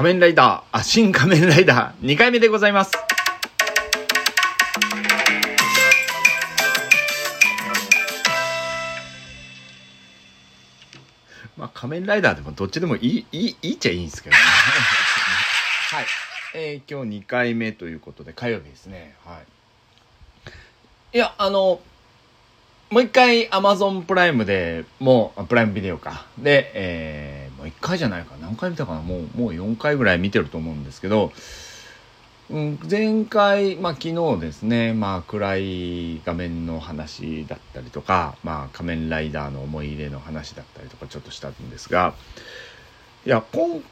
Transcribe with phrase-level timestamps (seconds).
[0.00, 2.92] 仮面ライダー、あ、新仮面ライダー2回目でございます。
[11.58, 14.40] まあ、仮面ライダーでもどっちでもいい、いい、いいっちゃいいんですけどね。
[15.92, 16.06] はい。
[16.54, 19.14] えー、今日2回目ということで、火曜日ですね。
[19.26, 19.38] は
[21.12, 21.16] い。
[21.16, 21.78] いや、あの、
[22.88, 26.24] もう一回 Amazon プライムでもう、プライムビデオか。
[26.38, 28.36] で、えー、もう一回じゃないか。
[28.40, 31.30] 何回見たかなもう、もう4回ぐらい見てると思うんですけど、
[32.48, 42.14] うん、前回、まあ昨日ですね、まあ暗い画面の話だったりとか、まあ仮面ライダーの思い入れの話だったりとかちょっとしたんですが、
[43.26, 43.82] いや、今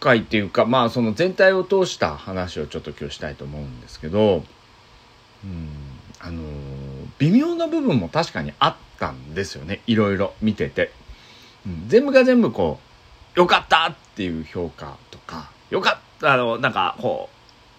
[0.00, 4.44] 回っていうか、まあその全体を通した話をちょっと今日したいと思うんですけど、
[5.44, 5.68] うん、
[6.20, 6.42] あの、
[7.18, 9.82] 微妙な部分も確かにあったんですよね。
[9.86, 10.90] いろいろ見てて。
[11.88, 12.89] 全部が全部こう、
[13.34, 17.28] よかったっていう評価とか、よかった、あの、なんかこ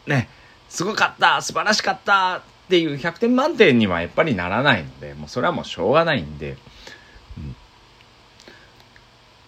[0.08, 0.30] う、ね、
[0.70, 6.58] すごかった素晴らしかったっていう100点満点にはやっぱりならないので、もうそれはもうしょうがないんで、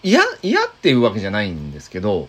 [0.03, 2.27] 嫌、うん、嫌っていうわけじゃないんですけど、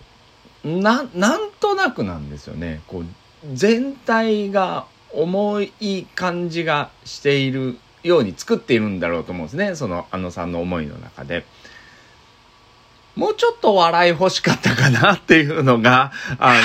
[0.65, 2.81] な、なんとなくなんですよね。
[2.87, 3.05] こう、
[3.53, 9.75] 全体が重い感じがしているように作っているんだろうと思うんですね。
[9.75, 11.45] その、あのさんの思いの中で。
[13.17, 16.61] もうちょっと笑い欲しかったかなっていうのが、あの、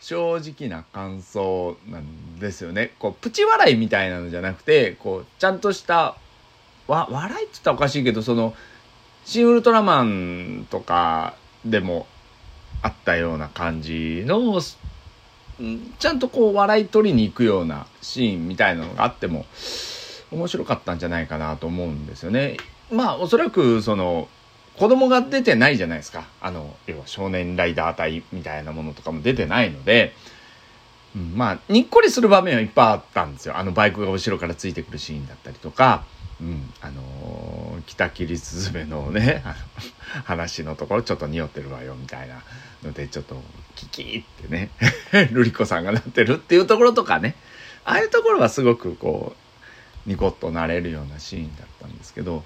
[0.00, 2.92] 正直な感想なんですよね。
[2.98, 6.16] こう、プチ笑いみたいなのじゃなくて、こう、ちゃんとした、
[6.88, 8.54] わ、笑いって言ったらおかしいけど、その、
[9.26, 12.06] シン・ウルトラマンとかでも
[12.82, 14.60] あったような感じの、
[15.98, 19.44] ちゃんとこう、笑い取りに行くようなシーンみたいなのがあっても、
[20.32, 22.56] 面白かったんじゃないかなと思うんですよね。
[22.90, 24.28] まあ、おそらく、その、
[24.76, 26.26] 子供が出てないじゃないですか。
[26.40, 30.14] あの、要は少年ライダー隊みたいなものとかも出てないので、
[31.14, 33.56] うん、まあ、にっこりする場面はいっぱいあったんですよ。
[33.56, 36.04] あのバイクが後ろからついてくるシーンだったりとか、
[36.40, 39.54] うん、あのー、北切りスズメのね、あの、
[40.24, 42.42] 話のところちょっと匂ってるわよみたいな
[42.82, 43.36] ので、ちょっと
[43.74, 44.70] キキーってね、
[45.32, 47.34] ルリコさんがなってるっていうところとかね、
[47.84, 49.34] ああいうところはすごくこ
[50.06, 52.44] う、ニコッとなれるようなシーンだったんですけど、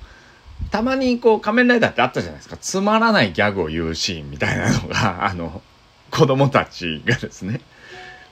[0.70, 2.56] たまにこう仮面ライダーってあったじゃないですか。
[2.56, 5.62] つまらないギャグを言うシーンみたいなのが、 あの、
[6.10, 7.60] 子供たちがですね。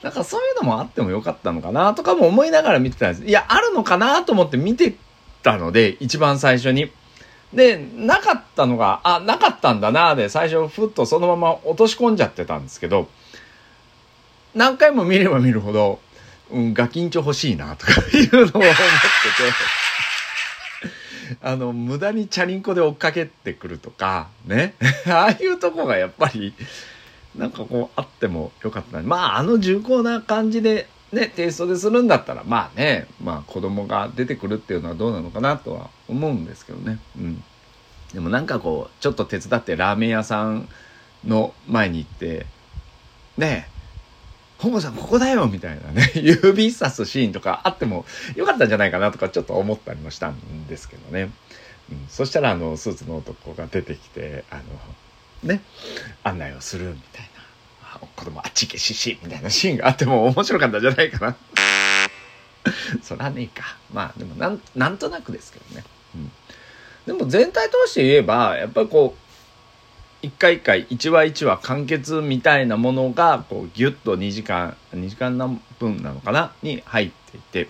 [0.01, 3.23] だかそういうのもあってもよかったのかなとかも思いながら見てたんです。
[3.25, 4.95] いや、あるのかなと思って見て
[5.43, 6.91] たので、一番最初に。
[7.53, 13.07] で、なかったのが、あ、なかったんだなで、最初ふっとそのまま落とし込んじゃってたんですけど、
[14.55, 15.99] 何回も見れば見るほど、
[16.51, 18.63] うん、ガキンチョ欲しいなとかいうのを思ってて、
[21.41, 24.75] あの、無駄にチャリンコで追っかけてくるとか、ね。
[25.07, 26.53] ああいうとこがやっぱり、
[27.35, 36.99] なんかこう、あってもよかったまあ、あの重厚な感じで、ね、テイストでするんだったら、まあね、まあ子供が出てくるっていうのはどうなのかなとは思うんですけどね。
[37.17, 37.43] うん。
[38.13, 40.67] でもなんかこう、ちょっと手伝ってラーメン屋さん
[41.25, 42.47] の前に行って、
[43.37, 43.72] ね
[44.63, 51.29] 本郷さんここだよみたいなね、 指さすシーンとかあってもよかったんじゃないかなとかちょっと思ったりもしたんですけどね。
[51.91, 54.63] うん、そしたらあの、スーツの男が出てきて、あの、
[55.43, 55.61] ね、
[56.23, 57.43] 案内をするみたいな。
[58.15, 61.35] 子供あっち行けししみたいなシーンがあっても面白かったんじゃないかな。
[63.03, 63.77] そらねえか。
[63.93, 65.83] まあでもなん、なんとなくですけどね。
[66.15, 66.31] うん。
[67.05, 69.22] でも全体通して言えば、やっぱりこう、
[70.23, 76.53] 一回一回一話一話完結みたいなものがこうギュッと2時間2時間何分なのかな？
[76.63, 77.67] に入っていて、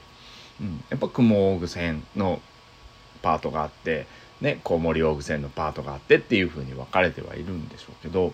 [0.61, 2.39] うん、やっぱ雲大具線の
[3.23, 4.05] パートがあって
[4.39, 8.33] ねコウモリ大具線のパートがあってっていう風に分かれてはいるんでしょうけど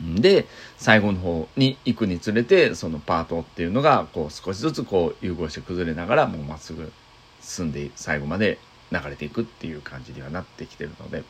[0.00, 6.92] で最後の方に行くにつれてそのパートっていうのがこう少しずつこう融合して崩れながらもうまっすぐ
[7.40, 8.58] 進んで最後まで
[8.92, 11.24] 流れていくっていう感じにはなってきてるので。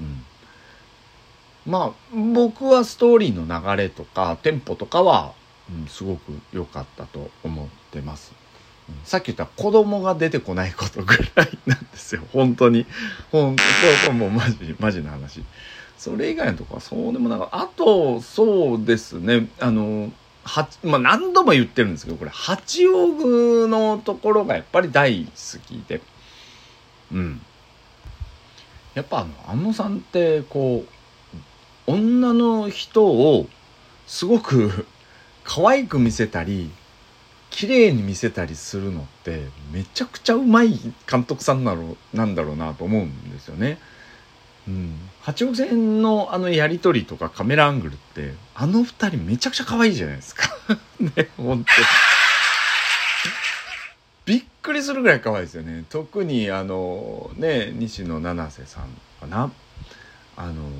[0.00, 0.24] うん。
[1.68, 5.34] まあ僕はストーリーの流れとかテンポとかは、
[5.70, 8.32] うん、すごく良かったと思ってます。
[9.04, 12.22] さっき言った子供が出てこないことぐらいなんですよ。
[12.32, 12.86] 本当に。
[13.30, 13.68] 本当こ
[14.08, 15.44] れもうマジ、マジな話。
[15.98, 19.48] それ以外のとこはそうでもなかあと、そうですね。
[19.60, 20.10] あの、
[20.44, 25.30] はまあ、何度も言ってるんですけど、これ、八王具のところがやっぱり大好
[25.66, 26.00] きで。
[27.12, 27.42] うん。
[28.94, 30.97] やっぱあの、安野さんって、こう、
[31.88, 33.48] 女の人を
[34.06, 34.86] すごく
[35.42, 36.70] 可愛く見せたり
[37.48, 40.78] 綺麗に見せたりするのってめちゃくちゃうまい
[41.10, 43.78] 監督さんなのなんだろうなと思うんですよね。
[44.68, 50.50] うん、八億線のあのやり取りとかカメラアングルってあの二人めちゃくちゃ可愛いじゃないですか。
[51.00, 51.70] ね本当
[54.26, 55.84] びっくりするぐらい可愛いですよね。
[55.88, 58.82] 特にあのね西野七瀬さん
[59.20, 59.50] かな。
[60.36, 60.70] あの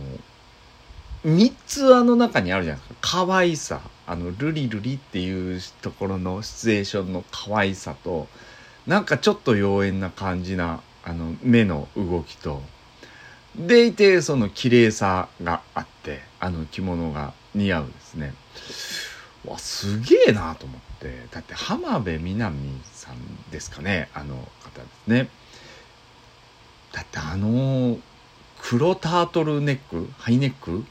[1.25, 3.27] 3つあの中にあるじゃないですか。
[3.27, 3.81] 可愛さ。
[4.07, 8.27] あのルリルリっていうところのシチュエーションの可愛さと
[8.87, 12.63] なんかちょっと妖艶な感じなあの目の動きと。
[13.55, 18.33] でいてその綺麗さがあってあの着物が似合うですね。
[19.45, 21.27] わすげえなと思って。
[21.31, 23.17] だって浜辺美波さん
[23.51, 25.29] ですかねあの方ですね。
[26.93, 27.99] だってあの
[28.63, 30.09] 黒タートルネック？
[30.17, 30.85] ハイネック？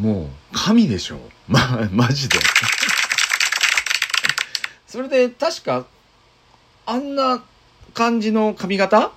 [0.00, 1.20] もう神でしょ。
[1.46, 2.38] まマジで。
[4.88, 5.84] それで確か
[6.86, 7.42] あんな
[7.92, 9.12] 感じの髪型？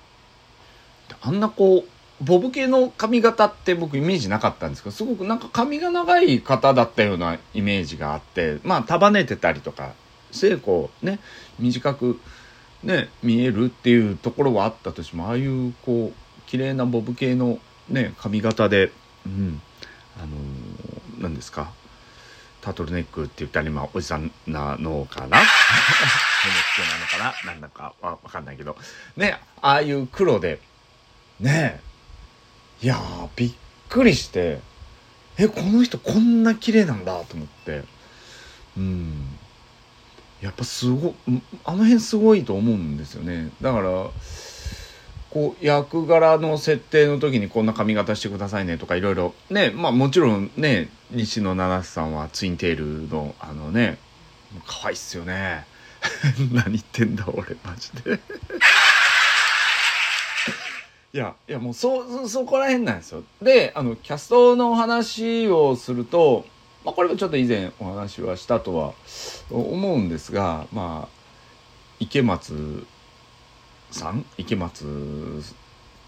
[1.22, 9.92] あんなこうボブ系の髪型って僕イメージなかったんですけどすごくなんか髪が長い方だったようなイメージがあってまあ束ねてたりとか
[10.30, 11.18] してこうね
[11.58, 12.20] 短く
[12.82, 17.58] ね見えるっていうところはあったとしてもああいうこう綺麗なボブ系の
[17.88, 18.92] ね髪型で
[19.26, 19.62] うん
[20.16, 20.36] あの、
[21.24, 21.72] 何ですか？
[22.60, 25.38] タートルネックって言ったら今おじさんなのかな？
[25.40, 26.82] NHK
[27.18, 27.52] なのかな？
[27.52, 28.76] なんだかわかんないけど。
[29.16, 30.60] ねああいう黒で。
[31.40, 31.80] ね
[32.80, 32.98] いや
[33.36, 33.52] びっ
[33.88, 34.60] くりして。
[35.36, 37.82] えこの人こんな綺麗なんだと思って。
[38.76, 39.38] うん。
[40.40, 41.14] やっぱすご
[41.64, 43.50] あの辺すごいと思うんですよね。
[43.60, 44.10] だから
[45.34, 49.34] こう役柄の設定の時にこんな髪型してくださいねとかいろいろ。
[49.50, 53.98] ねまあもちろんね西野七瀬さんはツインテールのあのね
[54.64, 55.66] 可愛いっすよね。
[56.52, 58.20] 何言ってんだ俺マジで。
[61.12, 63.24] いやいやもうそそこら辺なんですよ。
[63.42, 66.46] であのキャストの話をすると、
[66.84, 68.92] まあ、これもちょっと以前お話はしたとは
[69.50, 71.14] 思うんですがまあ
[71.98, 72.86] 池松
[73.94, 74.24] さん？
[74.36, 74.84] 池松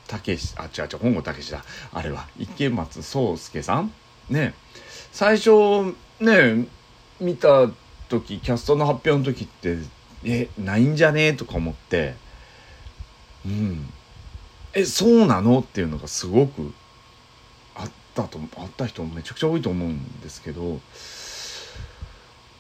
[0.08, 1.64] 武史あ違う違う本郷武史だ。
[1.92, 2.26] あれは。
[2.38, 3.92] 池松壮亮さん？
[4.28, 4.54] ね
[5.12, 6.66] 最初ね
[7.20, 7.70] 見た
[8.08, 9.78] 時キャストの発表の時って
[10.24, 12.14] えないんじゃねえとか思って。
[13.46, 13.88] うん。
[14.74, 16.72] えそうなのっていうのがすごく
[17.74, 20.80] あったとあった人もめちゃくちゃ多いと思うんですけど。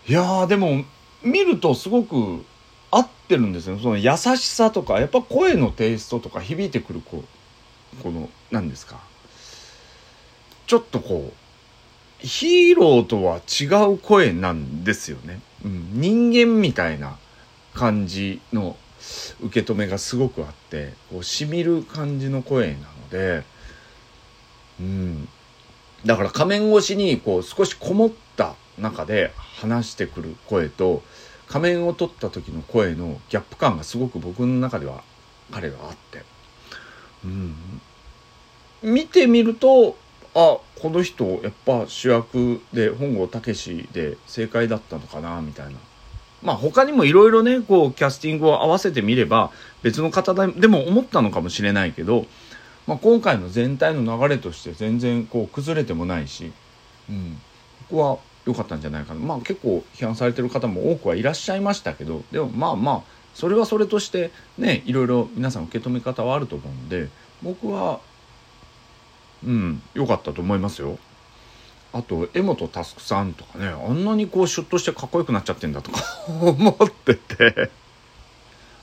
[0.08, 0.84] いやでも
[1.22, 2.44] 見るとすごく
[2.90, 3.78] 合ってるんですよ。
[3.78, 7.24] その優しさとかやっぱ声のテイストとか響いてくるこ
[7.98, 9.00] うこの何ですか。
[10.66, 17.18] ちょっとこうヒーローとは違う声なんですよね、うん、人間みたいな
[17.74, 18.76] 感じの
[19.40, 23.44] 受け止めがすごくあってこうしみる感じの声なので
[24.80, 25.28] うん。
[26.04, 31.02] だから仮面越しにこう少しこもった中で話してくる声と
[31.48, 35.02] 仮面を取った時の声のギャップ感がすごく僕の中では
[35.50, 36.22] 彼があって。
[37.24, 37.54] うん。
[38.82, 39.96] 見てみると
[40.34, 45.78] あこの人やっぱ主役で本郷武で正解だったのかなみたいな。
[46.42, 49.50] まあ他にもいろいろねこうキャスティングを合わせてみれば
[49.82, 52.26] 別の方でも思ったのかもしれないけど、
[52.86, 56.52] まあ、今回の全体の流れとして全然こう崩れてもないし、
[57.08, 57.40] うん、
[57.88, 59.20] ここは良かったんじゃないかな。
[59.20, 63.02] まあ結構批判されてる方も多くはいらっしゃいましたけどでもまあまあ
[63.34, 67.08] それはそれとしてねいろいろ皆さん受け止め方はあると思うんで
[67.42, 68.00] 僕は
[69.44, 70.98] うん良かったと思いますよ。
[71.92, 77.70] あと江本佑さんとかねあんなにこうシュッとしてかっこよくなっちゃってんだとか 思ってて。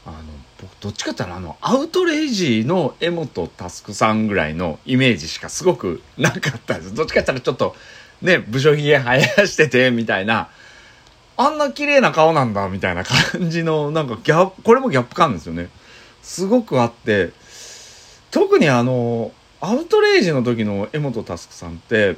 [0.06, 0.18] あの
[0.62, 6.94] 僕どっちかって言ったらあのアウトレイジの江本佑さんぐらいのイメージしかすごくなかったです。
[6.94, 7.76] どっちかって言ったらちょっと
[8.24, 10.50] ね武将髭生やしててみたいな。
[11.36, 15.70] あんな綺麗な顔なんだみたいな感じのなんかギャップこれもギャップ感ですよね。
[16.22, 17.32] すごくあって。
[18.32, 22.18] 特にあのアウトレイジの時の江本佑さんって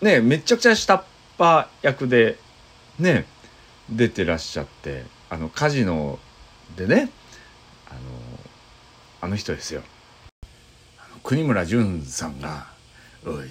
[0.00, 1.04] ねめちゃくちゃ下っ
[1.38, 2.38] 端役で
[2.98, 3.26] ね
[3.90, 6.18] 出てらっしゃってあのカジノ
[6.76, 7.10] でね
[7.90, 8.00] あの
[9.20, 9.82] あの人ですよ。
[11.22, 12.66] 国村淳さんが
[13.26, 13.50] 「おい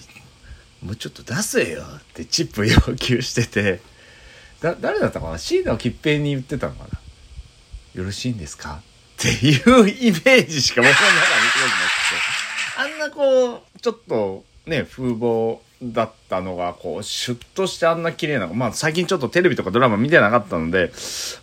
[0.83, 3.81] もうちょっと出せよ」ってチップ要求してて。
[4.61, 5.37] だ誰だったかな？
[5.37, 6.99] 椎名桔平に言ってたのかな
[7.95, 8.81] 「よろしいんですか?」
[9.15, 12.39] っていうイメージしか僕の中に見てなくて。
[12.75, 20.91] あんなこうちょっとね風貌だったのが、こう、シュッとしてあんな綺麗な、まあ最近ちょっとテレビとかドラマ見てなかったので、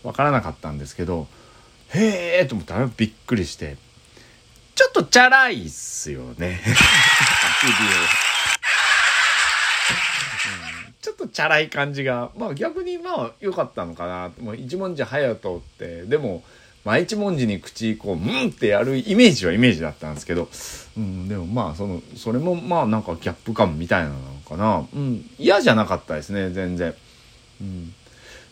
[0.02, 1.26] わからなかったんですけど、
[1.94, 3.78] へえと思ったらびっくりして、
[4.74, 6.60] ちょっとチャラいっすよね。
[11.06, 14.32] ちょっとチャラい感じが、まあ逆にまあ良かったのかな。
[14.40, 16.42] もう一文字隼人って、でも、
[16.84, 20.48] まあ一文字に口こう、うんってやるイメージはイメージだったんですけど、
[20.96, 24.16] うん、でもまあその、それもまあなんかギャップ感みたいなの
[24.48, 24.84] かな。
[24.92, 26.92] うん、嫌じゃなかったですね、全然。
[27.60, 27.94] うん。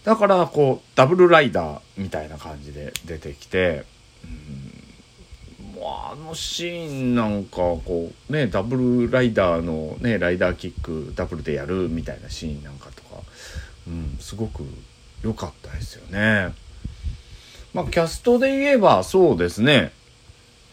[0.05, 3.85] だからこう、ダブルライダーみたいな感じで出てきて、
[4.23, 4.64] うん、
[5.75, 8.77] もうあのシーンなんかこうねダブ
[9.07, 13.23] ルライダーのねライダーキックダブルでやるみたいなシーンなんかとか、
[13.89, 14.63] うん、すごく
[15.23, 16.55] 良かったですよね。
[17.73, 19.93] まあキャストで言えばそうですね。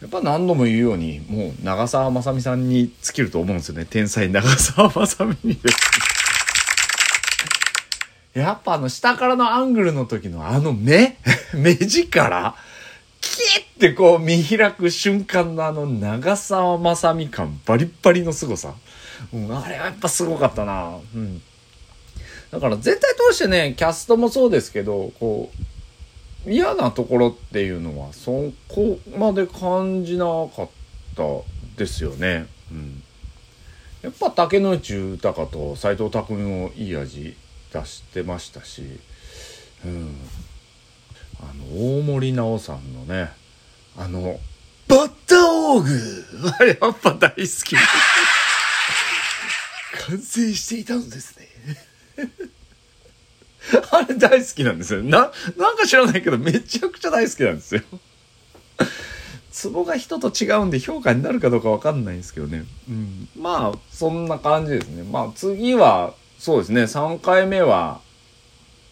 [0.00, 3.86] やっぱ何度も言うようにもう長澤まさみさんに尽きると思うんですよね。
[3.88, 5.76] 天才長澤まさみにです。
[8.38, 11.18] やっぱあの下からのアングルの時のあの目？
[11.54, 12.54] 目力？
[13.22, 18.74] キッてこう見開く瞬間のあの長澤まさみ感バリッバリの凄さ。
[19.32, 20.98] うん、あれはやっぱすごかったな。
[21.14, 21.40] うん。
[22.50, 25.50] だから全体通してね、キャストもそうですけど、こ
[26.46, 30.68] う、嫌なところっていうのはそこまで感じなかっ
[31.16, 31.22] た
[31.78, 32.46] ですよね。
[32.70, 33.02] うん。
[34.02, 37.36] やっぱ竹野内豊と斎藤工もいい味
[37.72, 38.82] 出してましたし、
[39.84, 40.16] うん。
[41.42, 43.30] あの、大森直さんのね、
[43.96, 44.40] あの、
[44.88, 47.76] バッターオーグは やっぱ大好き。
[50.06, 51.48] 完成していたのですね。
[53.90, 55.02] あれ大好きなんですよ。
[55.02, 57.82] な、なんか知らないけどめちゃくちゃ大好きなんですよ。
[59.52, 62.64] ツボが人と違うんで評価になるかどうかわかんないんですけどね。
[62.88, 63.28] うん。
[63.38, 65.04] まあ、そんな感じですね。
[65.04, 68.00] まあ次は、そうですね、3回目は、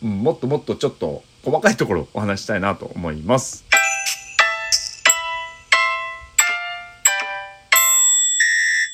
[0.03, 3.65] うん、もっともっとちょっと細かいところお話したいなと思います。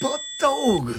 [0.01, 0.95] バッタオーグ